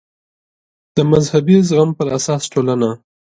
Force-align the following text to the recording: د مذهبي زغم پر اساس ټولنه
د 0.95 0.97
مذهبي 1.11 1.57
زغم 1.69 1.89
پر 1.97 2.07
اساس 2.17 2.41
ټولنه 2.53 2.89